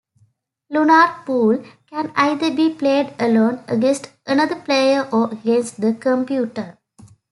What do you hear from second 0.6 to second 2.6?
"Lunar Pool" can either